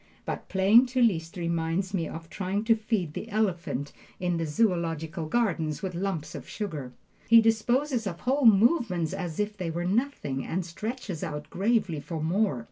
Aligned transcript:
But 0.25 0.49
playing 0.49 0.87
to 0.87 1.01
Liszt 1.03 1.37
reminds 1.37 1.93
me 1.93 2.07
of 2.07 2.27
trying 2.27 2.63
to 2.63 2.75
feed 2.75 3.13
the 3.13 3.29
elephant 3.29 3.93
in 4.19 4.37
the 4.37 4.47
Zoological 4.47 5.27
Garden 5.27 5.67
with 5.83 5.93
lumps 5.93 6.33
of 6.33 6.49
sugar. 6.49 6.93
He 7.27 7.39
disposes 7.39 8.07
of 8.07 8.21
whole 8.21 8.47
movements 8.47 9.13
as 9.13 9.39
if 9.39 9.55
they 9.55 9.69
were 9.69 9.85
nothing, 9.85 10.43
and 10.43 10.65
stretches 10.65 11.23
out 11.23 11.51
gravely 11.51 11.99
for 11.99 12.19
more! 12.19 12.59